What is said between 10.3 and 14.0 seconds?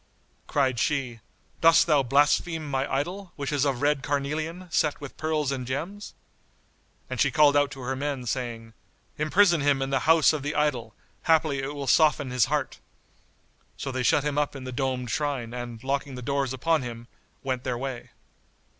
of the idol; haply it will soften his heart." So